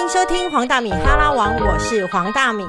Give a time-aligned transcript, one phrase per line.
[0.00, 2.64] 迎收听黄大米哈拉王，我是黄大米。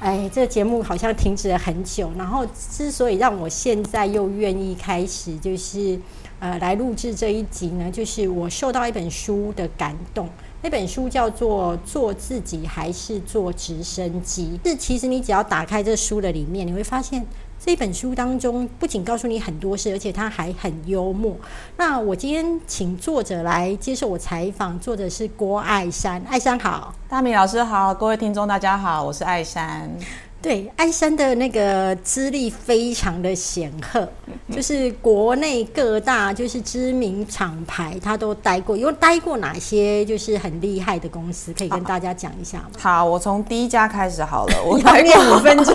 [0.00, 6.00] 哎，这个节目好像停止了很久，然后之所以让我现在又愿意开始，就是
[6.38, 10.26] 呃来录制这一集呢，就是我受到一本书的感动。
[10.62, 14.58] 那本书叫做《做自己还是做直升机》。
[14.68, 17.24] 是其实你只要打开这书的里面，你会发现
[17.58, 21.34] 这本书当中不仅告诉你很多事，而且它还很幽默。
[21.78, 26.22] 那我今天请作者来接受我采访，作者是郭爱山。
[26.28, 29.90] 爱山好，大米老师好，各位听众大家好，我是爱山。
[30.42, 34.08] 对，爱山的那个资历非常的显赫，
[34.50, 38.74] 就是国内各大就是知名厂牌，他都待过。
[38.74, 42.70] 有待过哪些就是很厉害的公司，可以跟大家讲一下吗？
[42.78, 44.54] 好，我从第一家开始好了。
[44.64, 45.74] 我 待过五分钟，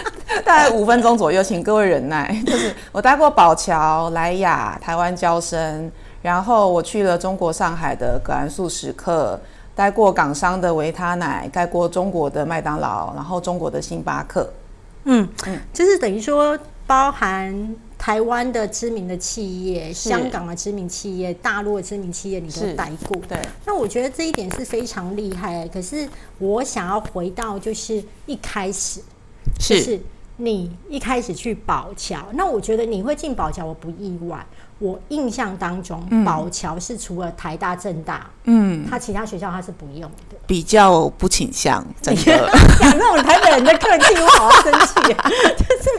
[0.46, 2.42] 大概五分钟左右，请各位忍耐。
[2.46, 5.92] 就是我待过宝桥、莱雅、台湾交生，
[6.22, 9.38] 然后我去了中国上海的葛兰素时刻。
[9.76, 14.50] 待过港商的维他奶，待过中国的麦当劳，然后中国的星巴克。
[15.04, 23.16] 嗯嗯，就是等于说包含台湾的知名的企业、香港的知名企业、大陆的知名企业，你都待过。
[23.28, 25.68] 对，那我觉得这一点是非常厉害。
[25.68, 29.00] 可是我想要回到就是一开始，
[29.60, 30.00] 就是
[30.38, 34.44] 你一开始去宝桥，那我觉得你会进宝桥，我不意外。
[34.78, 42.22] 我印象当中，宝桥是除了台大、政大，嗯，他其他学校他是不用的，比较不倾向，真的。
[42.78, 44.94] 讲那种台北人的客气，我好生气，
[45.56, 45.90] 就是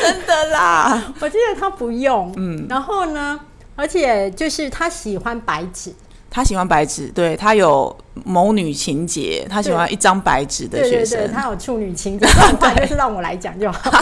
[0.00, 1.12] 真的啦。
[1.20, 3.40] 我记得他不用，嗯，然后呢，
[3.74, 5.92] 而且就是他喜欢白纸，
[6.30, 12.24] 他喜欢白纸，对他有某女情节，他喜欢一张白纸的学生，他有处女情节，
[12.60, 13.90] 反正是让我来讲就好。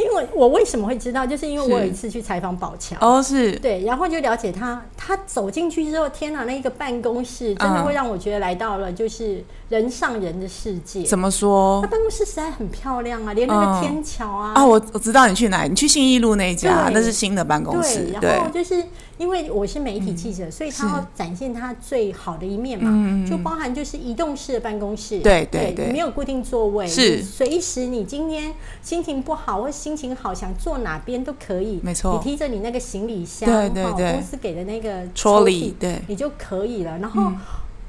[0.00, 11.02] 因为我为什么会知道，就是因为我有一次去采访宝强哦，是对，然后就了解他，他走进去之后，天哪，那个办公室真的会让我觉得来到了就是人上人的世界。
[11.04, 11.80] 怎么说？
[11.82, 18.84] 他办公室实在很漂亮啊，连那个天桥啊啊，我我知道你去哪，你去信义路那一家，那是新的办公室，对然后就是。
[19.20, 25.74] 因为我是媒体记者，所以他要展现他最好的一面嘛，就包含就是移动式的办公室，对对。
[25.76, 27.22] 对，没有固定座位，是。
[27.22, 36.98] 随时你今天心情不好或心情好，想坐哪边都可以，没错，你提着你那个行李箱，对对对，公司给的那个抽屉，对，你就可以了。
[36.98, 37.30] 然后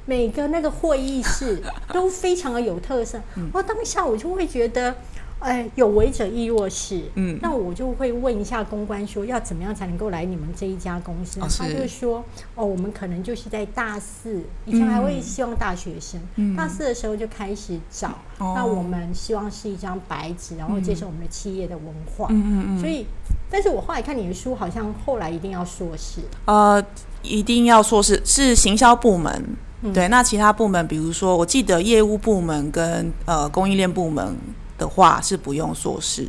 [0.05, 1.63] 每个那个会议室
[1.93, 3.17] 都非常的有特色，
[3.53, 4.93] 我当下我就会觉得。
[5.41, 7.01] 哎，有为者亦若是。
[7.15, 11.39] 嗯，那我就会问一下公关，说要怎么样才能够来你们这一家公司？
[11.39, 12.23] 他就说，
[12.55, 16.21] 哦，我们可能就是在大四，以前还会希望大学生，
[16.55, 18.19] 大四的时候就开始找。
[18.37, 22.27] 那我们希望是一张白纸，然后接受我们的企业的文化。
[22.29, 22.79] 嗯嗯嗯。
[22.79, 23.07] 所以，
[23.49, 26.21] 但是我后来看你的书，好像后来一定要硕士。
[26.45, 26.83] 呃，
[27.23, 29.43] 一定要硕士是行销部门。
[29.91, 34.37] 对，那其他部门，比如说，我记得业务部门跟呃供应链部门。
[34.81, 36.27] 的话是不用硕士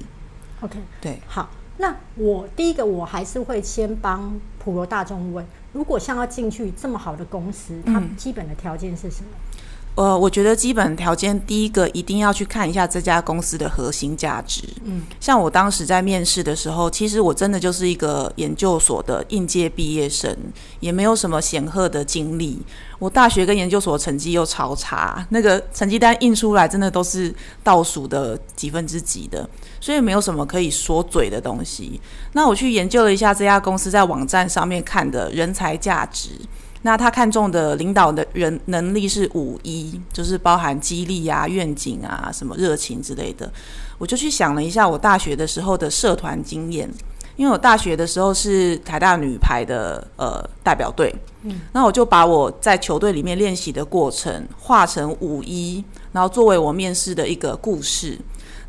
[0.60, 1.48] ，OK，对，好，
[1.78, 5.42] 那我第一个我还是会先帮普罗大众问，
[5.72, 9.30] 如果像要进去这么好的公司，它基本的条件是什么？
[9.94, 14.62] 呃，我觉得基本条件第一个一定要去看一下这家公司的核心价值。
[14.84, 20.34] 嗯，像我当时在面试的时候，其实我真的就是一个研究所的应届毕业生，
[20.80, 22.62] 也没有什么显赫的经历。
[22.98, 29.46] 我大学跟研究所成绩又超差，那个成绩单印出来真的都是倒数的几分之几的，
[29.78, 32.00] 所以没有什么可以说嘴的东西。
[32.32, 36.30] 那我去研究了一下这家公司在网站上面看的人才价值。
[36.82, 43.50] 那他看中的领导的人能力是五一，就是包含激励啊、愿景啊、什么热情之类的。
[43.98, 46.90] 我就去想了一下我大学的时候的社团经验，
[47.36, 58.18] 因为我大学的时候是台大女排的呃代表队，嗯，那我就把我在球队里面练习的过程画成五一，然后作为我面试的一个故事。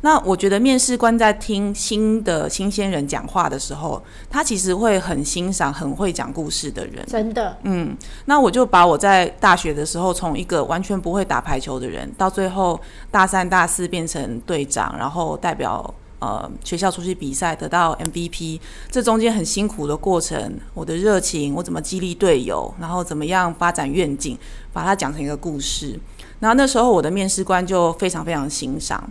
[0.04, 7.02] 那我觉得面试官在听新的新鲜人讲话的时候，他其实会很欣赏很会讲故事的人。
[7.06, 7.96] 真的，嗯，
[8.26, 12.78] 那我就把我在大学的时候，从一个完全不会打排球的人，到最后
[13.10, 18.60] 大三大四变成队长，然后代表呃学校出去比赛得到 MVP，
[18.90, 24.36] 这中间很辛苦的过程，我的热情，我怎么激励队友，然后怎么样发展愿景，
[24.70, 25.98] 把它讲成一个故事。
[26.40, 29.02] 然后那时候我的面试官就非常非常欣赏。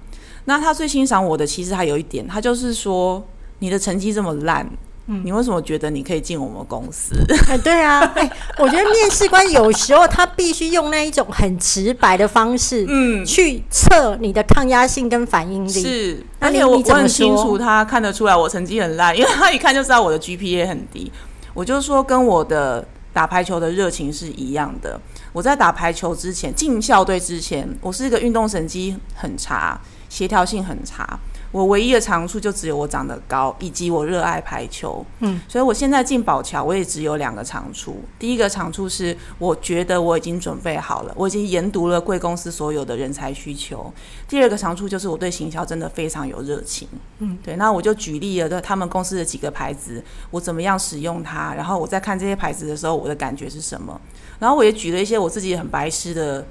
[0.46, 3.26] 那他最欣赏我的，其实还有一点，他就是说
[3.60, 4.70] 你的成绩这么烂，
[5.06, 7.16] 你为什么觉得你可以进我们公司？
[7.50, 15.70] 哎，对啊，哎，我觉得面试官有时候他必须用那一种很直白的方式，嗯，去测你的抗压性跟反应力。
[15.70, 21.12] 是，而且我我很清楚，他看得出来我成绩很烂， 因为他一看就知道我的 GPA 很低。
[21.54, 25.00] 我就说跟我的打排球的热情是一样的。
[25.32, 29.80] 我在打排球之前，进校队之前，我是一个运动神经很差，
[30.14, 31.20] 协调性很差。
[31.52, 35.04] 我唯一的长处就只有我长得高，以及我热爱排球。
[35.20, 38.04] 嗯，所以我现在进宝桥，我也只有两个长处。
[38.18, 43.92] 第一个长处是，我觉得我已经准备好了，我已经研读了贵公司所有的人才需求。
[44.28, 46.88] 第二个长处就是我对行销真的非常有热情。
[47.20, 47.56] 嗯，对。
[47.56, 54.00] 那我就举例了，他们公司的几个牌子，我怎么样使用它，然后我在看这些牌子的时候，我的感觉是什么。
[54.40, 56.44] 然后我也举了一些我自己很白痴的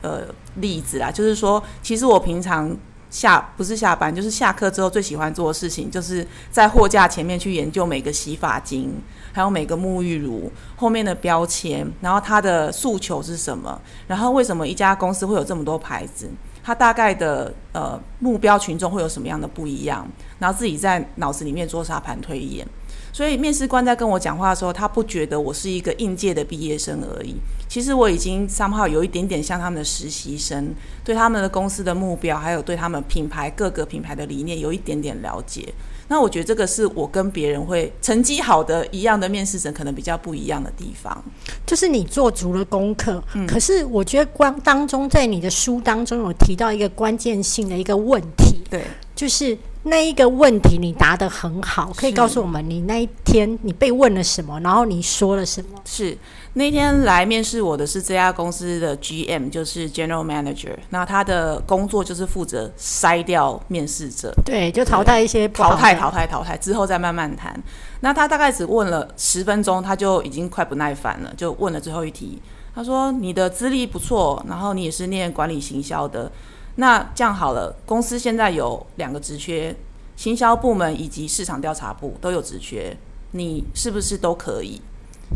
[0.00, 0.22] 呃
[0.54, 2.74] 例子啦，就是说，其实我平常。
[3.10, 8.92] 下不是下班，就是下课之后最喜欢做的事情，就是在货架前面去研究每个洗发精，
[9.32, 16.28] 还有每个沐浴乳后面的标签，然后它的诉求是什么，然后为什么一家公司会有这么多牌子，
[16.62, 20.06] 它大概的呃目标群众会有什么样的不一样，
[20.38, 22.66] 然后自己在脑子里面做沙盘推演。
[23.16, 27.36] 所以面试官在跟我讲话的时候，他不觉得我是一个应届的毕业生而已。
[27.66, 35.72] 其实我已经三号有一点点像他们的实习生，对他们的公司的目标，还有对他们品牌各个品牌的理念有一点点了解。
[36.08, 41.24] 那我觉得这个是我跟别人会成绩好的一样的面试者可能比较不一样的地方，
[41.64, 43.24] 就是你做足了功课。
[43.32, 48.84] 嗯，可是我觉得光当中在你的书当中有提到一个关键性的一个问题，对，
[49.14, 49.56] 就是。
[49.88, 55.80] 那一个问题你答得很好，可以告诉我们你那一天你被问了什么，然后你说了什么？
[55.84, 56.18] 是
[56.54, 60.74] 那天来面试我的是这家公司的 GM，就是 General Manager。
[60.90, 67.56] 那他的工作就是负责筛掉面试者，对，就淘汰一些淘汰淘汰淘汰之后再慢慢谈。
[68.00, 72.42] 那他大概只问了十分钟，他就已经快不耐烦了，就问了最后一题。
[72.74, 76.28] 他说：“你的资历不错，然后你也是念管理行销的。”
[76.76, 79.74] 那这样好了，公司现在有两个职缺，
[80.14, 82.96] 行销部门以及市场调查部都有职缺，
[83.32, 84.80] 你是不是都可以？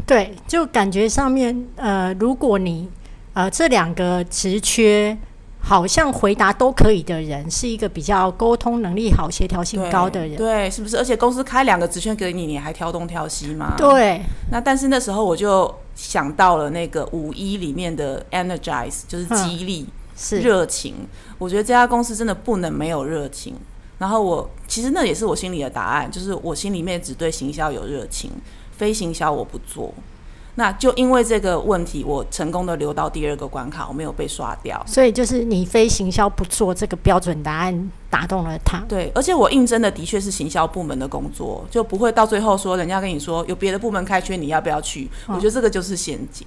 [0.07, 2.89] 对，就感觉上面，呃，如果你
[3.33, 5.17] 呃这两个职缺
[5.59, 10.97] 好像回答都可以的人，是一个比较沟通能力好、协调性高的人，对，是不是？
[10.97, 13.75] 而且公司开两个职缺给你，你还挑东挑西吗？
[13.77, 14.23] 对。
[14.51, 19.89] 那但是那时候我就想到了那个五一里面的 energize，就是激励。
[20.21, 20.95] 是热情，
[21.39, 23.55] 我觉得这家公司真的不能没有热情。
[23.97, 28.31] 然后我其实那也是我心里的答案，就是我心里面只对行销有热情，
[28.77, 29.93] 非行销我不做。
[30.57, 34.83] 那就因为这个问题，我成功的留到第二个关卡，我没有被刷掉。
[34.87, 38.83] 所以就是你非行销不做这个标准答案打动了他。
[38.89, 45.09] 对，而且我应征的的确是行销部门的工作，就不会到最后说人家跟你说有别的部门开缺，你要不要去？
[45.29, 46.47] 我觉得这个就是陷阱。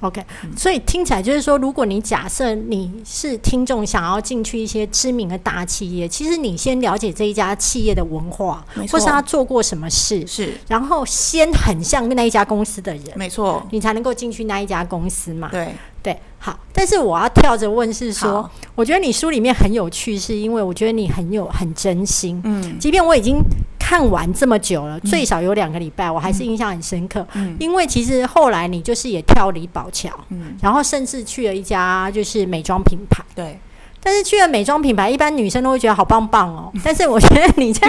[0.00, 0.22] OK，
[0.56, 15.48] 所以听起来就是说，如果你假设你是听众，想要进去一些知名的大企业，其实你先了解这一家企业的文化，或是他做过什么事，是，然后先很像那一家公司的人，没错，你才能够进去那一家公司嘛。
[15.50, 16.56] 对对，好。
[16.72, 22.40] 但是我要跳着问是说，我觉得你书里面很有趣，是因为我觉得你很有很真心。
[22.44, 23.42] 嗯，即便我已经。
[23.86, 27.24] 看完这么久了，最少有两个礼拜，我还是印象很深刻。
[27.34, 33.22] 嗯，因为其实后来你就是也跳离宝桥，嗯，然后甚至去了一家就是美妆品牌。
[33.34, 33.58] 对，
[34.02, 36.72] 但是去了美妆品牌，一般女生都会觉得好棒棒哦。
[36.82, 37.86] 但是我觉得你在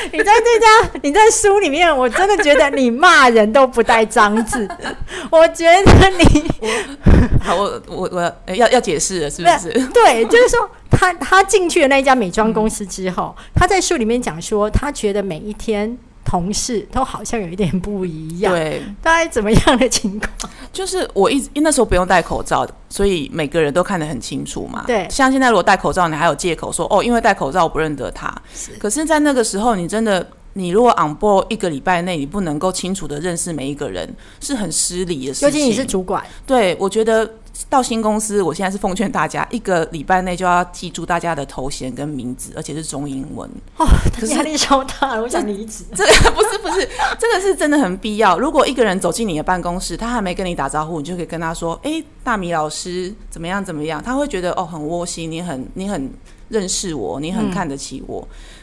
[0.12, 4.68] 你在这家你在书里面，我真的觉得你骂人都不带脏字。
[5.30, 6.50] 我觉得你，
[7.42, 9.70] 好，我我我要要解释了，是不是？
[9.92, 10.68] 对，就是说。
[10.90, 15.96] 他他进去了那一家美妆公司之后，他在书里面讲说，他觉得每一天
[16.28, 18.52] 同事都好像有一点不一样。
[18.52, 20.30] 对，大概怎么样的情况？
[20.70, 24.84] 就是我一因那时候不用戴口罩，所以每个人都看得很清楚嘛。
[24.86, 28.30] 对，像现在如果戴口罩，你还有借口说哦，因为戴口罩我不认得他。
[28.54, 35.48] 是，可是，在那个时候，你真的，你如果 on board 一个礼拜内，你不能够清楚的认识每一个人，是很失礼的事情。
[35.48, 37.28] 尤其你是主管，对我觉得。
[37.68, 43.50] 到新公司，我现在是奉劝大家，一个礼拜内就要记住大家的头衔跟名字，而且是中英文。
[43.76, 43.86] 哦，
[44.30, 45.84] 压力超大，我想离职。
[45.94, 46.88] 这个不是不是，
[47.18, 48.38] 这个是真的很必要。
[48.38, 56.10] 如果一个人走进你的办公室，他还没跟你打招呼，你就可以跟他说：“哎，大米老师怎么样怎么样？”他会觉得哦很窝心，你很你很
[56.48, 58.20] 认识我，你很看得起我。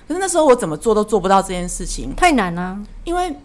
[0.07, 3.35] 可是那时候我怎么做都做不到这件事情，太难了，因为。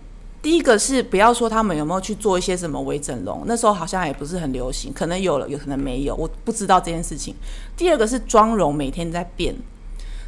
[0.42, 7.35] 第一个是不要说他们有没有去做一些什么微整容，那时候好像也不是很流行，可能有了，有可能没有，我不知道这件事情。
[7.76, 9.54] 第二个是妆容每天在变，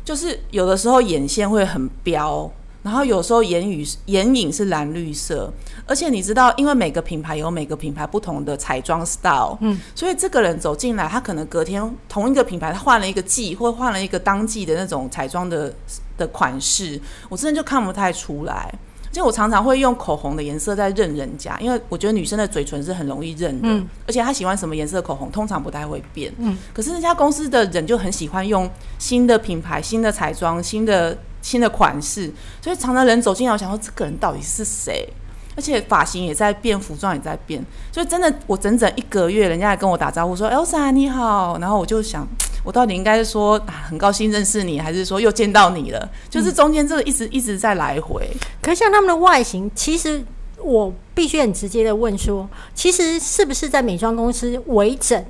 [0.05, 2.51] 就是有的时候眼线会很飙，
[2.83, 5.51] 然后有时候眼语眼影是蓝绿色，
[5.87, 15.75] 而且你知道，因为每个品牌有每个品牌不同的彩妆 style，嗯，所以这个人走进来，他可能隔天同一个品牌他换了一个季，或换了一个当季的那种彩妆的
[16.19, 17.01] 的款式，
[17.31, 18.75] 我真的就看不太出来。
[19.13, 23.69] 就我常常会用口红的颜色在认人家，因为我觉得女生的嘴唇是很容易认的，
[24.07, 26.33] 而且她喜欢什么颜色的口红，通常不太会变。
[26.39, 35.07] 嗯，可是那家公司的人就很喜欢用新的品牌、新的彩妆、新的新的款式，所以常常人走进来，我想说这个人到底是谁？
[35.55, 42.27] 而且发型也在变，服装也在变，所以真的我整整一个月，人家来跟我打招呼说：“Elsa 你好。”然后我就想。
[42.65, 46.09] 我到底应该说很高兴认识你，还是说又见到你了？
[46.31, 48.29] 就是中间这个一直一直在来回。
[48.61, 50.25] 可像他们的外形，其实
[50.63, 55.25] 我必须很直接的问说，其实是不是在美妆公司微整、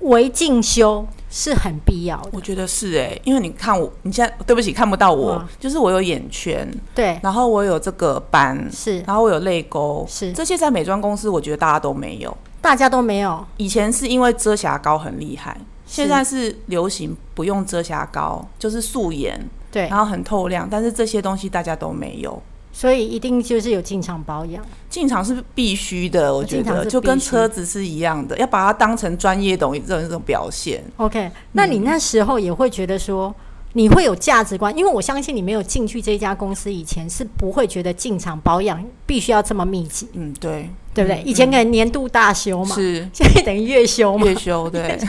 [0.00, 2.30] 微进修是很必要的？
[2.32, 13.44] 我觉得是哎，因为你看我，你现在对不起看不到我，就是我有眼圈，对，然后我有这个斑，是，然后我有泪沟，是，这些在美妆公司我觉得大家都没有，大家都没有。
[13.58, 15.54] 以前是因为遮瑕膏很厉害。
[15.86, 19.40] 现在是流行不用遮瑕膏，就是素颜，
[19.70, 30.82] 对，然后很透亮，但是这些东西大家都没有，所以一定就是有进场保养，进场是必须的，我觉得就跟车子是一样的，要把它当成专业懂这种这种表现。
[30.96, 33.34] OK，那你那时候也会觉得说，
[33.74, 40.08] 你会有价值观，因为我相信你没有进去这家公司以前是不会觉得进场保养必须要这么密集。
[40.14, 41.22] 嗯，对，对不对？
[41.26, 44.98] 以前可能年度大修嘛，是，现在等于月休嘛，月休对。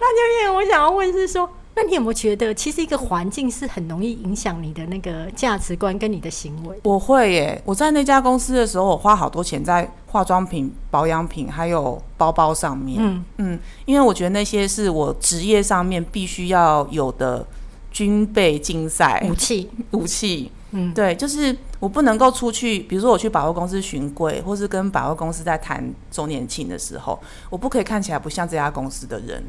[0.00, 6.76] 那就我想要问是说，那你有没有觉得，其实一个环境是很容易影响你的那个价值观跟你的行为？
[6.82, 12.98] 我会耶，我在那家公司的时候，我花好多钱在化妆品、保养品还有包包上面。
[13.00, 17.46] 嗯嗯，因为我觉得那些是我职业上面必须要有的
[17.90, 20.50] 军备竞赛武器武器。
[20.72, 29.42] 嗯，对，就是我不能够出去，比如说我去百货公司巡柜，或是跟百货公司在谈周年庆的时候，我不可以看起来不像这家公司的人。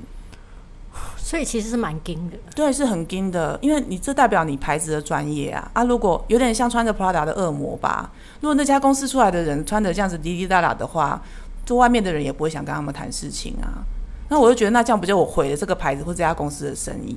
[1.17, 5.83] 所以其实是蛮金的，对，是很金的，因为你这代表你牌子的专业啊啊！
[5.83, 8.09] 如果有点像穿着 Prada 的恶魔吧，
[8.41, 11.21] 如果那家公司出来的人穿的这样子滴滴答答的话，
[11.65, 13.85] 就外面的人也不会想跟他们谈事情啊。
[14.29, 17.15] 那我就觉得那这样不就我毁了这个牌子或这家公司的生意？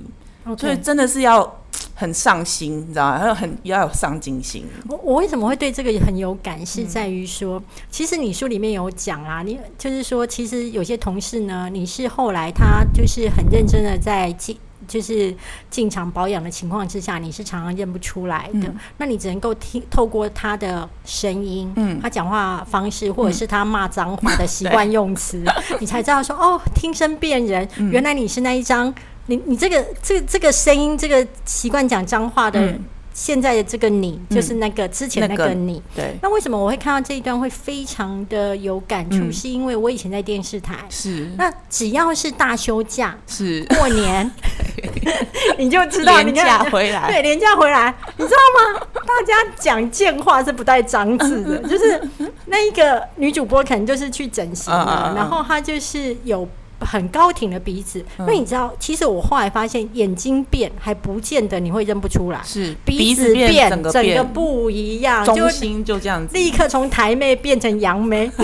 [0.59, 1.62] 所以真的是要。
[2.02, 3.26] 很上心，你知道吗？
[3.26, 4.66] 要很要有上进心。
[4.88, 6.64] 我我为什么会对这个很有感？
[6.66, 14.56] 是在于说，其实你书里面有讲啊，你就是说，其实有些同事呢，你是后来他就是很认真的在进，
[14.88, 15.32] 就是
[15.71, 18.75] 进场保养的情况之下，你是常常认不出来的。
[18.99, 25.44] 那你只能够听透过他的声音，嗯，他讲话方式，或者是他骂脏话的习惯用词，
[25.78, 28.92] 你才知道说，哦，听声辨人，原来你是那一张。
[29.32, 32.74] 你你这个这这个声音，这个习惯讲脏话的，
[33.14, 35.82] 现在的这个你，就是那个之前那个你。
[35.96, 36.14] 对。
[36.20, 39.32] 那为什么我会看到这一段会非常的有感触？
[39.32, 40.84] 是因为我以前在电视台。
[40.90, 41.30] 是。
[41.38, 44.30] 那只要是大休假，是过年
[45.56, 48.86] 你就知道年假回来，对，年假回来，你知道吗？
[49.06, 52.00] 大家讲贱话是不带脏字的，就是
[52.46, 56.46] 那一个女主播可能就是去整形了，然后她就是有。
[56.84, 68.30] 很高挺的鼻子，因为你知道，其实我后来发现，眼睛变还不见得你会认不出来，是鼻子变，整个不一样，中心就这样子，立刻从台妹变成杨梅。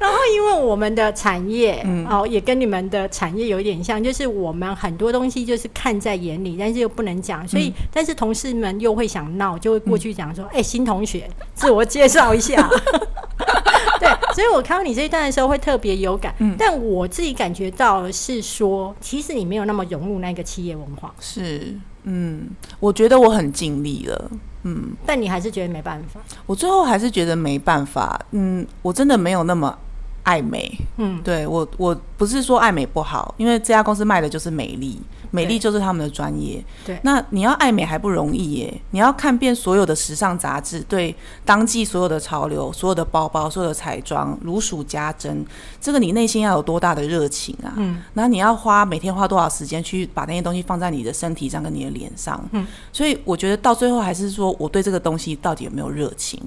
[0.00, 12.70] 然后，因为我们的产业哦，也跟你们的产业有一点像，就是我们很多东西就是看在眼里，但是又不能讲，所以，但是同事们又会想闹，就会过去讲说：“哎，新同学，自我介绍一下。
[14.38, 21.12] ”对，所以我看到你这一段的时候会特别有感，但我自己感觉到是说，其实你没有那么融入那个企业文化。
[21.18, 24.30] 是，嗯，我觉得我很尽力了，
[24.62, 26.20] 嗯，但你还是觉得没办法。
[26.46, 29.76] 我最后还是觉得没办法，嗯，我真的没有那么
[30.28, 35.00] 爱美，嗯，对我，我不是说爱美不好，因为这家公司卖的就是美丽。
[35.30, 36.64] 美丽就是他们的专业。
[36.86, 38.80] 对，那你要爱美还不容易耶。
[38.92, 45.44] 你要看遍所有的时尚杂志，对当季所有的潮流、所有的包包、所有的彩妆如数家珍。
[45.78, 47.74] 这个你内心要有多大的热情啊？
[47.76, 48.02] 嗯。
[48.14, 52.42] 然后你要花每天花多少时间去把那些东西放在你的身体上跟你的脸上？
[52.52, 52.66] 嗯。
[52.90, 56.40] 所以我觉得到最后还是说我对这个东西到底有没有热情？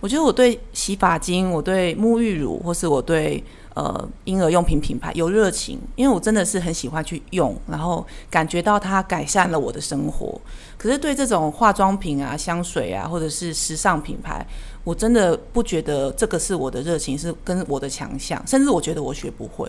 [0.00, 3.42] 我觉得我对洗发精、我对沐浴乳，或是我对。
[3.74, 10.38] 呃，婴儿用品品牌有热情，因为我真的是很喜欢去用，然后感觉到它改善了我的生活。
[10.76, 14.46] 可是对这种化妆品啊、香水啊，或者是时尚品牌，
[14.84, 19.66] 我真的不觉得这个是我的热情，是跟我的强项，甚至我觉得我学不会。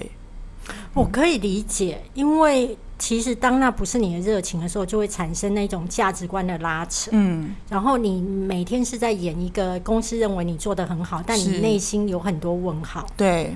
[0.93, 2.77] 我可以理解，因为。
[3.03, 7.09] 其实当那不是你的热情的时候，就会产生那种价值观的拉扯。
[7.11, 13.05] 嗯，然后你每天是在演一个公司认为你做的很好，但你内心有很多问号。
[13.17, 13.53] 对。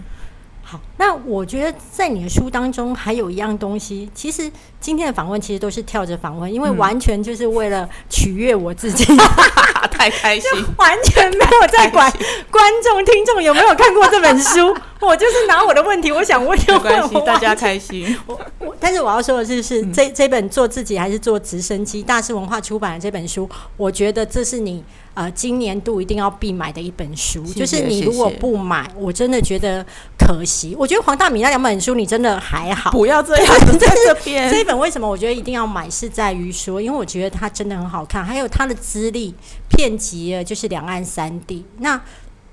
[0.63, 4.51] 好，那我觉得在你的书当中还有一样东西，其实
[4.87, 9.03] 今天的访问其实都是跳着访问，因为完全就是为了取悦我自己，
[9.91, 12.09] 太开心， 完全没有在管
[12.49, 18.17] 观众听众有没有看过这本书， 我就是拿我的问题，我想问就问，大家开心。
[18.27, 22.01] 我我，但是我要说的是，是这这本做自己还是做直升机？
[22.01, 24.81] 大师文化出版的这本书，我觉得这是你。
[25.17, 29.83] 呃，今年度一定要必买的一本书，就是你如果不买，我真的觉得
[30.15, 30.75] 可惜。
[30.77, 34.47] 我觉得黄大米那两本书，你真的还好，不要这样在这边。
[34.47, 39.33] 这一为什么我觉得一定要买，是在于说，因为我觉得它真的很好看，还有它的资历
[39.69, 41.65] 遍及了就是两岸三地。
[41.79, 41.99] 那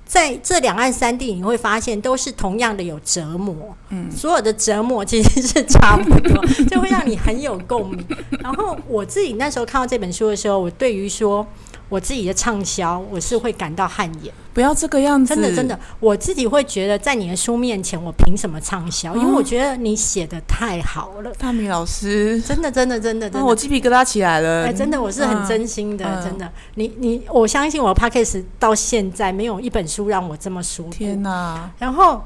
[0.04, 8.04] 在这两岸三地，你会发现都是同样的有折磨，嗯，所有的折磨其实是差不多，就会让你很有共鸣。
[8.40, 11.46] 然后我自己那时候看到这本书的时候，我对于说。
[11.90, 14.32] 我自己的畅销，我是会感到汗颜。
[14.54, 19.14] 不要这个样子，真的真的，我自己会觉得，在你的书面前，我凭什么畅销？
[19.16, 21.32] 因为我觉得你写的太好了。
[21.37, 24.64] 大米老师，真的真的真的真的，我鸡皮疙瘩起来了。
[24.64, 26.49] 哎，真的，我是很真心的，真的。
[26.76, 30.90] 你你，我相信我 p a c k a g e 到现在没有一本书让我这么舒服。
[30.90, 31.68] 天哪！
[31.78, 32.23] 然后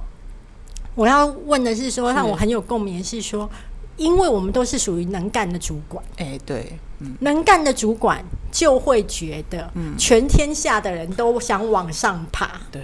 [0.95, 3.49] 我要问的是，说让我很有共鸣，是说。
[3.99, 6.79] 因为我们都是属于能干的主管，哎，对，
[7.21, 12.83] 能干的主管就会觉得，全天下的人都想往上爬，对，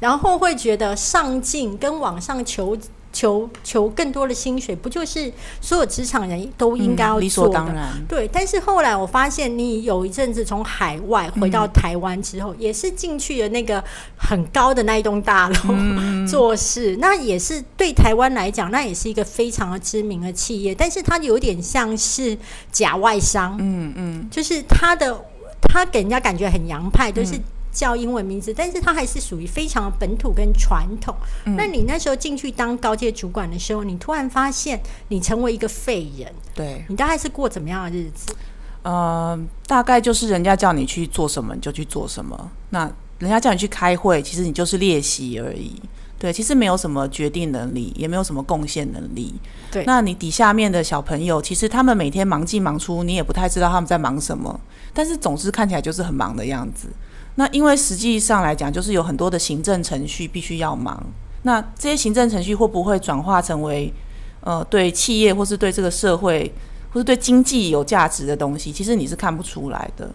[0.00, 2.76] 然后会觉得上进跟往上求。
[3.16, 7.92] 求求更多的薪水，不就是所有职场人都应该要做的？
[8.06, 8.28] 对。
[8.30, 13.82] 但是后来我发现，你有一阵子从海外回到台湾之后，也是进去了那个
[14.18, 15.54] 很高的那一栋大楼
[16.28, 20.74] 做事，那也是对台湾来讲，那也是一个非常的知名的企业。
[20.74, 22.36] 但是它有点像是
[22.70, 25.18] 假外商，嗯嗯，就是他的
[25.62, 27.40] 他给人家感觉很洋派，就是。
[27.76, 31.14] 叫英文名字，但是它还是属于非常本土跟传统。
[31.56, 38.34] 那你那时候进去当高阶主管的时候，你突然发现你成为一个废人，对你大概是过怎么样的日子？
[38.82, 45.74] 呃，大概就是人家叫你去做什么你就去做什么，那人家叫你去开会，其实你就是练习而已。
[46.18, 49.34] 对，其实没有什么决定能力，也没有什么贡献能力。
[49.70, 54.58] 对，那你底下面的小朋友，其实他们每天忙进忙出，你也不太知道他们在忙什么，
[54.94, 56.88] 但是总是看起来就是很忙的样子。
[57.36, 61.02] 那因为实际上来讲，就是有很多的行政程序必须要忙。
[61.42, 63.92] 那这些行政程序会不会转化成为
[64.40, 66.52] 呃对企业或是对这个社会
[66.90, 68.72] 或是对经济有价值的东西？
[68.72, 70.10] 其实你是看不出来的。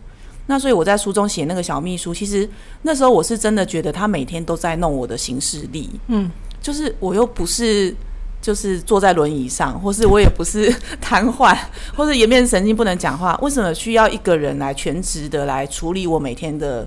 [0.48, 2.50] 那所以我在书中写那个小秘书，其实
[2.82, 5.90] 那时候我是真的觉得他每天都在弄我的行事历。
[6.08, 6.30] 嗯，
[6.60, 7.96] 就是我又不是
[8.42, 11.56] 就是坐在轮椅上，或是我也不是瘫痪，
[11.96, 16.86] 或是颜面神经不能讲话，为什么需要一个人来全职的来处理我每天的？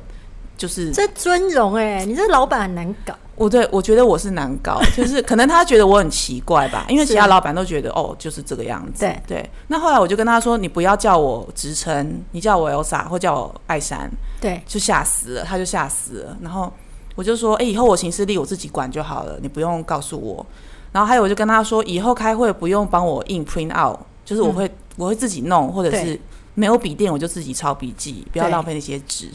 [0.56, 3.14] 就是这尊荣哎，你这老板很难搞。
[3.36, 9.00] 我对我觉得我是难搞， 就是可能他觉得我很奇怪吧，因为其他老板都觉得哦，就是这个样子。
[9.00, 9.50] 对对。
[9.66, 14.08] 那后来我就跟他说：“你不要叫我职称，你叫我 Elsa 或叫我艾珊。”
[14.40, 16.38] 对，就吓死了，他就吓死了。
[16.40, 16.72] 然后
[17.16, 20.46] 我就说：“哎，以后我行事历我自己管就好了，你不用告诉我。”
[20.92, 26.16] 然后还有我就跟他说：“以后开会不用帮我印 print out，就是我会我会自己弄，或者是
[26.54, 29.28] 没有笔电我就自己抄笔记，不要浪费那些纸。”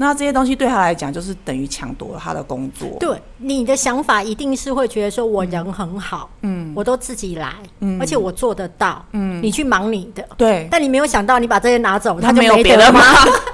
[0.00, 2.88] 那这些东西对他来讲，就是等于抢夺了他的工作。
[3.00, 10.68] 对，你的想法一定是会觉得说，我人很好，嗯，我都自己来，嗯，而且我做得到，嗯，你去忙你的，对。
[10.70, 13.00] 但你没有想到，你把这些拿走，他就没有别的吗？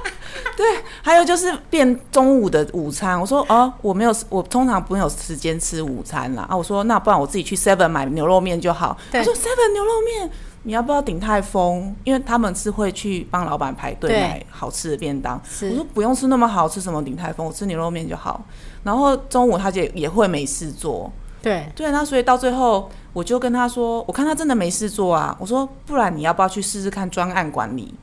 [0.55, 0.67] 对，
[1.03, 3.19] 还有就是变中午的午餐。
[3.19, 6.47] 我说哦，我没有，我通常不会有时间吃午餐啦。
[6.49, 8.97] 啊，我说那不然我自己去 Seven 买牛肉面就好。
[9.11, 10.31] 他说 Seven 牛肉面。
[10.65, 11.95] 你要不要顶泰丰？
[12.05, 15.41] 因为他们是会去帮老板排队买好吃的便当。
[15.63, 18.43] 我说不用吃那么好吃什么顶泰丰，我吃牛肉面就好。
[18.83, 21.11] 然后中午他就也会没事做。
[21.43, 25.37] 对对，那所以到最后我就跟他说，我看他真的没事做啊。
[25.39, 27.95] 我说不然你要不要去试试看专案管理？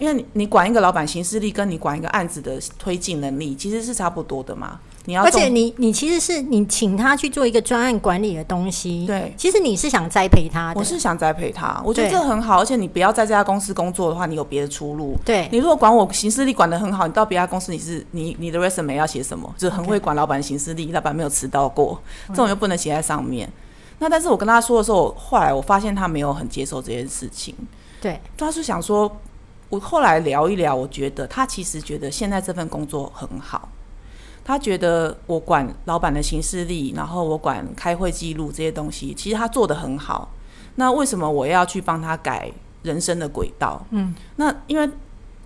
[0.00, 4.80] 因为你你管一个老板行事力，跟你管一个案子的推进能力其实是差不多的嘛。
[5.16, 12.60] 而且你你其实是你请他去做一个专案管理的东西，对，其实你是想栽培他的，我是想栽培他，我觉得这很好。
[12.60, 15.16] 而且你不要在这家公司工作的话，你有别的出路。
[15.24, 19.52] 对，你如果管我行事力管得很好，你到别家公司你是你你的 resume 要写什么？
[19.56, 23.50] 就是很会管老板行事力，老板没有迟到过，这种又不能写在上面。
[24.00, 27.54] 那但是我跟他说的时候，后来我发现他没有很接受这件事情。
[28.00, 29.10] 对，他是想说，
[29.68, 33.68] 我后来聊一聊，我觉得他其实觉得现在这份工作很好。
[34.48, 40.30] 他觉得我管老板的行事历，然后我管开会记录这些东西，其实他做的很好。
[40.76, 42.50] 那为什么我要去帮他改
[42.82, 43.84] 人生的轨道？
[43.90, 44.88] 嗯，那因为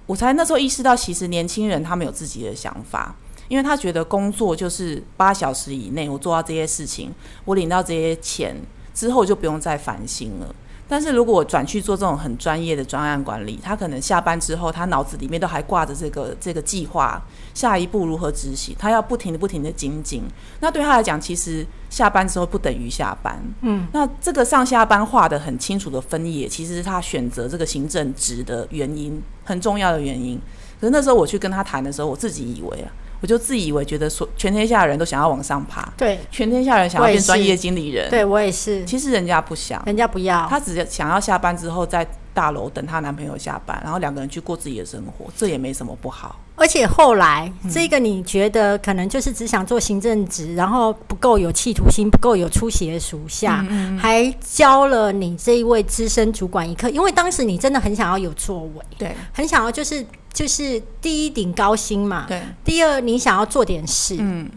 [0.06, 3.16] 我才那时候意识到，其实年轻人他们有自己的想法，
[3.48, 7.12] 因为他觉得工作就是八小时以内，我做到这些事情，
[7.44, 8.54] 我领到这些钱
[8.94, 10.54] 之后就不用再烦心了。
[10.88, 17.22] 但是如果我转去做这种很专业的专案管理，他可能下班之后，他脑子里面都还挂着这个这个计划，
[17.54, 20.22] 下一步如何执行，他要不停的不停的精进。
[20.60, 23.42] 那对他来讲，其实下班之后不等于下班。
[23.62, 30.38] 嗯，那这个上下班画的很清楚的分野，其实是他选择这个行政职的原因，很重要的原因。
[30.82, 32.90] 可是那时候我去跟他谈的时候，我自己以为啊。
[33.20, 38.84] 我就自以为觉得说，全天下的人都想要往上爬，对，全天下人想要变专业经理人，对我也是。
[38.84, 46.34] 其实人家不想，人家不要，他只想要下班之后在大楼等她男朋友下班，然后两个人去过自己的生活，这也没什么不好。
[46.56, 53.64] 而且后来这个你觉得可能就是只想做行政职，然后不够有企图心，不够有出息的属下，
[53.96, 60.04] 还教了你这一位资深主管一课，因为当时你真的很想要有作为，对，很想要就是。
[60.32, 62.40] 就是第一顶高薪嘛，对。
[62.64, 64.50] 第二，你想要做点事，嗯，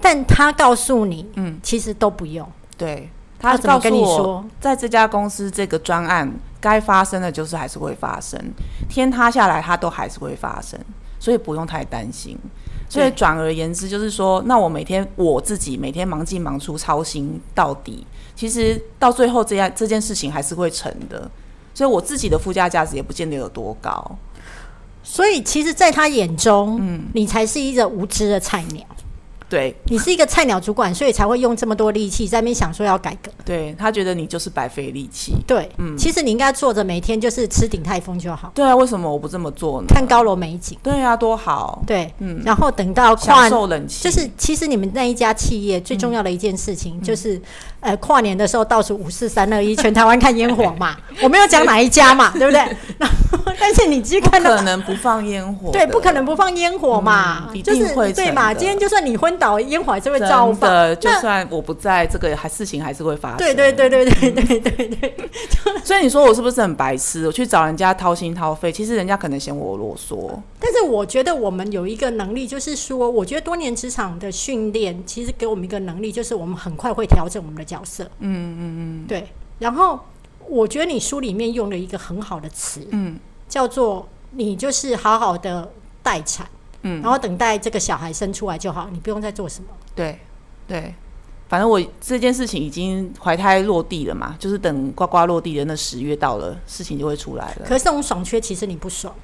[0.00, 2.46] 但他告诉你，嗯，其实都不用。
[2.76, 8.38] 对，他怎么跟你说，在这家公司这个专案该发生的就是还是会发生，
[8.88, 10.78] 天塌下来它都还是会发生，
[11.18, 12.38] 所以不用太担心。
[12.88, 21.30] 所以转而言之，就是说，那我每天我自己每天忙进忙出，操心到底，其实到最后这样这件事情还是会成的。
[21.72, 24.18] 所以我自己的附加价值也不见得有多高。
[25.12, 28.86] 所以，其实，在他眼中，嗯，你才是一个无知的菜鸟。
[29.50, 33.32] 对，你是一个菜鸟主管，所以才会用这么多力气在那边想说要改革。
[33.44, 35.34] 对他觉得你就是白费力气。
[35.44, 38.52] 对，嗯，其实你应该坐着每天就是吃顶泰丰就好。
[38.54, 39.88] 对啊，为什么我不这么做呢？
[39.88, 40.78] 看高楼美景。
[40.84, 41.82] 对啊，多好。
[41.84, 47.42] 对，嗯，然后等到跨受冷气，就是其实你们那一家企业最重要的一件事情就是，
[47.80, 50.96] 呃，跨年的时候倒数五四三二一，全台湾看烟火嘛。
[51.24, 52.62] 我没有讲哪一家嘛，对不对？
[53.58, 55.72] 但是你只看到，可能不放烟火。
[55.72, 58.54] 对，不可能不放烟火嘛，就是对嘛。
[58.54, 59.39] 今天就算你昏。
[59.40, 63.38] 导烟火还是会照放的，就算我不在，这个还事情还是会发生。
[63.38, 65.30] 对对对对对对对对。
[65.82, 67.26] 所以你说我是不是很白痴？
[67.26, 70.30] 我去找人家掏心掏肺，其实人家可能嫌我啰嗦。
[70.60, 78.04] 但是我觉得我们有一个能力，就是说，我觉得多年职场的训练，其实给我们一个能力，就是我们很快会调整我们的角色。
[78.18, 79.06] 嗯嗯嗯。
[79.08, 79.26] 对。
[79.58, 79.98] 然后
[80.46, 85.70] 我觉得你书里面用了一个很好的词，嗯，叫做你就是好好的
[86.02, 86.46] 待产。
[86.82, 89.68] 嗯，然后等待这个小孩生出来就好，你不用再做什么。
[89.94, 90.18] 对，
[90.66, 90.94] 对，
[91.48, 97.66] 反正我这件事情已经怀胎落地了嘛，就是等呱呱落地的那十月到了，事情就会出来了。
[97.66, 99.14] 可是这种爽缺，其实你不爽。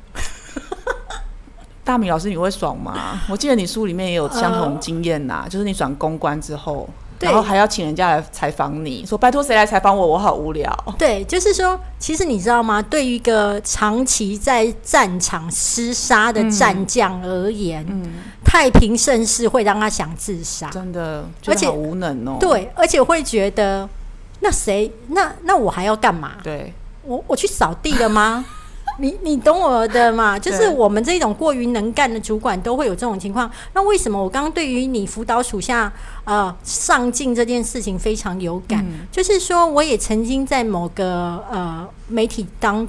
[1.85, 3.21] 大米老师，你会爽吗？
[3.29, 6.89] 我记得你书里面也有相同经验呐，就是你转公关之后。
[7.21, 10.07] 然后还要请人家来采访你，说拜托谁来采访我？
[10.07, 10.71] 我好无聊。
[10.99, 12.83] 对，就是说，其实你知道吗？
[12.83, 22.37] 对于一个长期在战场厮杀的战将而言，嗯，太平盛世会让他想自杀，真的，而且无能哦。
[22.39, 23.89] 对，而且会觉得，
[24.41, 26.33] 那谁，那那我还要干嘛？
[26.43, 28.45] 对，我我去扫地了吗？
[28.99, 30.39] 你你懂我的嘛？
[30.41, 33.51] 就是我们这种过于能干的主管都会有这种情况。
[33.75, 35.93] 那为什么我刚刚对于你辅导属下
[36.25, 38.85] 呃上进这件事情非常有感？
[39.13, 42.87] 就是说，我也曾经在某个呃媒体当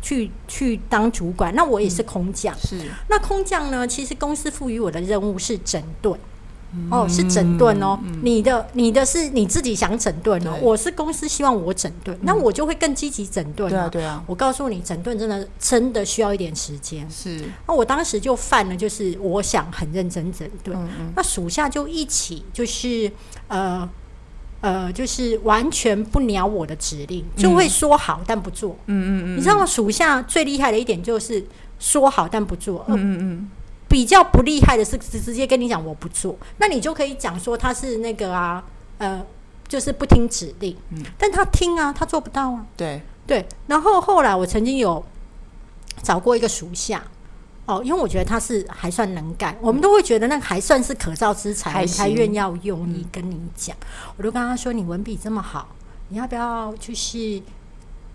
[0.00, 2.54] 去去当主管，那我也是空降。
[2.58, 3.86] 是那空降呢？
[3.86, 6.18] 其实公司赋予我的任务是整顿。
[6.90, 13.68] 哦，是整顿哦，你的你的是你自己想整顿哦，我是公司希望我整顿，那我就会更积极整顿。
[13.68, 17.08] 对啊，对啊，我告诉你，整顿真的真的需要一点时间。
[17.10, 20.76] 是，那我当时就犯了，就是我想很认真整顿，
[21.14, 23.10] 那属下就一起就是
[23.48, 23.88] 呃
[24.62, 28.76] 呃，就是完全不鸟我的指令，就会说好但不做。
[28.86, 29.66] 嗯嗯嗯，你知道吗？
[29.66, 31.44] 属下最厉害的一点就是
[31.78, 32.84] 说好但不做。
[32.88, 33.50] 嗯嗯嗯。
[33.92, 38.64] 比较不厉害的是直直接跟你讲我不做，那你就可以讲说他是那个啊，
[38.96, 39.22] 呃，
[39.68, 43.02] 就是不听指令，嗯，但他听啊，他做不到啊，对。
[43.26, 43.46] 对。
[43.66, 45.04] 然后后来我曾经有
[46.02, 47.04] 找过一个属下，
[47.66, 53.76] 哦，因为我觉得他是还算能干，我们都会觉得那还算是可造之才，才愿要用你跟你讲，
[54.16, 55.68] 我就跟他说，你文笔这么好，
[56.08, 57.42] 你要不要就是。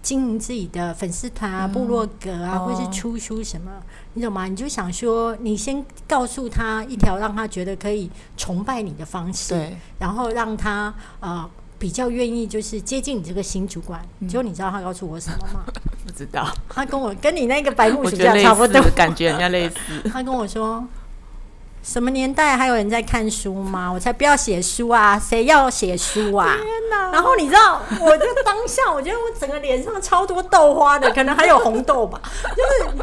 [0.02, 3.72] 经营自己的粉丝团啊、部落格啊，或是出书什么，
[4.14, 4.46] 你懂吗？
[4.46, 14.02] 你就想说，你先告诉他一条让他觉得可以崇拜你的方式，对，然后让他呃比较愿意就是接近你这个新主管。
[14.28, 15.64] 结果你知道他告诉我什么吗？
[16.06, 16.48] 不知道。
[16.70, 19.76] 他跟我跟你那个白木暑假差不多，感觉人家类似。
[20.10, 20.84] 他跟我说
[21.88, 23.90] ：“什么年代还有人在看书吗？
[23.90, 25.18] 我才不要写书啊！
[25.18, 26.58] 谁要写书啊？
[26.58, 27.12] 天哪！
[27.14, 32.22] 然后你知道，我就当下，我觉得我整个脸上超多豆花的，可能还有红豆吧，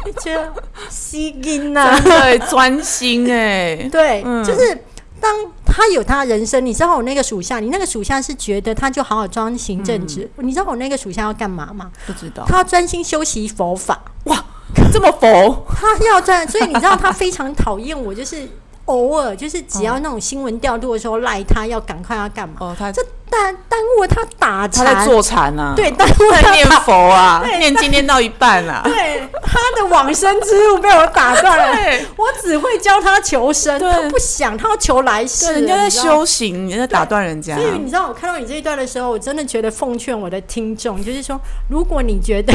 [0.05, 0.53] 就是觉得
[0.87, 4.77] 吸音呐，对，专心哎， 对，就是
[5.19, 5.33] 当
[5.65, 11.91] 他有他人生，你知道我那个属下，你那个属下是觉得他就好好专行正直，你知道我那个属下要干嘛吗？
[12.05, 13.99] 不知道，他要专心修习佛法。
[14.25, 14.45] 哇，
[14.93, 18.47] 这么佛，他要专，所以你知道他非常讨厌我，就是。
[18.85, 22.55] 偶尔就是只要那种新闻调度的时候赖他要赶快要干嘛？
[22.59, 31.65] 哦，他这耽耽误他打禅，他在坐禅啊，对，耽误他念佛啊， 念经念到一半啊，对，他的往生之路被我打断了。
[32.15, 35.53] 我只会教他求生，他不想，他要求来世。
[35.53, 37.55] 人家在修行，你在打断人家。
[37.55, 42.53] 所以你知道，我看到你这一段的时候，我真的觉得奉劝我的听众，就是说，如果你觉得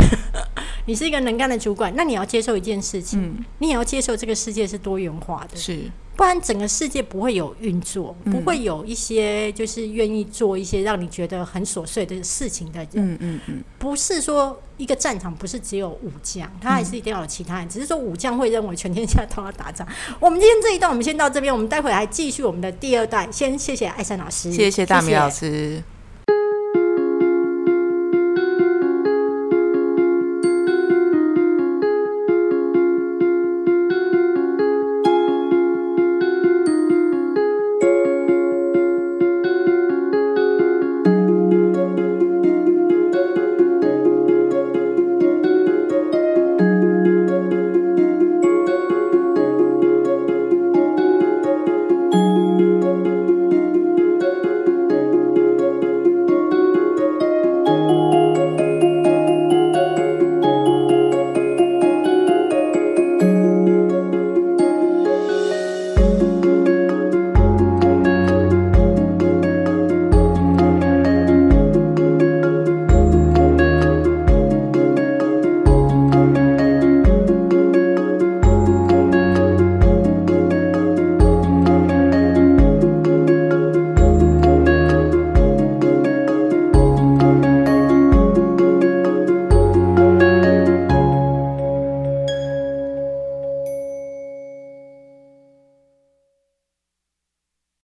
[0.90, 5.56] 你是一个能干的主管，那你要接受一件事情，你也要接受这个世界是多元化的。
[5.56, 5.84] 是。
[6.16, 12.88] 不然整个世界不会有运作，不会有一些就是愿意做一些让你觉得很琐碎的事情的人。
[12.94, 17.68] 嗯嗯嗯，不是说一个战场不是只有武将，他还是一定要有其他人。
[17.68, 19.86] 只是说武将会认为全天下都要打仗。
[20.18, 23.32] 我们今天这一段我们先到这边，我们待会还继续我们的第二段。
[23.32, 25.80] 先谢谢艾山老师，谢谢大米老师。